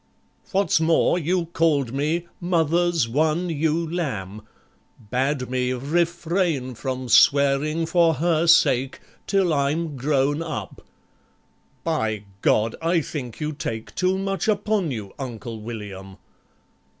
What's 0.51 0.79
more, 0.79 1.19
you 1.19 1.45
called 1.53 1.93
me 1.93 2.25
"Mother's 2.39 3.07
one 3.07 3.51
ewe 3.51 3.87
lamb," 3.87 4.41
Bade 5.11 5.47
me 5.47 5.73
"refrain 5.73 6.73
from 6.73 7.07
swearing 7.07 7.85
for 7.85 8.15
her 8.15 8.47
sake 8.47 8.99
Till 9.27 9.53
I'm 9.53 9.95
grown 9.95 10.41
up"... 10.41 10.81
By 11.83 12.23
God! 12.41 12.75
I 12.81 13.01
think 13.01 13.39
you 13.39 13.53
take 13.53 13.93
Too 13.93 14.17
much 14.17 14.47
upon 14.47 14.89
you, 14.89 15.13
Uncle 15.19 15.61
William! 15.61 16.17